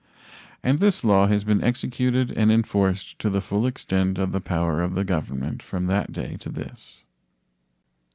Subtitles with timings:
[0.63, 4.81] And this law has been executed and enforced to the full extent of the power
[4.81, 7.03] of the Government from that day to this.